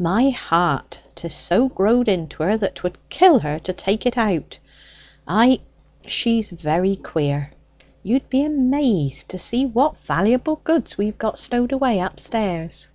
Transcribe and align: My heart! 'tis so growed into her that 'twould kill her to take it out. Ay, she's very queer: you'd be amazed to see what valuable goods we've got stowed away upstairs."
My 0.00 0.30
heart! 0.30 0.98
'tis 1.14 1.32
so 1.32 1.68
growed 1.68 2.08
into 2.08 2.42
her 2.42 2.56
that 2.56 2.74
'twould 2.74 2.98
kill 3.08 3.38
her 3.38 3.60
to 3.60 3.72
take 3.72 4.04
it 4.04 4.18
out. 4.18 4.58
Ay, 5.28 5.60
she's 6.04 6.50
very 6.50 6.96
queer: 6.96 7.52
you'd 8.02 8.28
be 8.28 8.44
amazed 8.44 9.28
to 9.28 9.38
see 9.38 9.64
what 9.64 9.96
valuable 9.96 10.56
goods 10.64 10.98
we've 10.98 11.18
got 11.18 11.38
stowed 11.38 11.70
away 11.70 12.00
upstairs." 12.00 12.88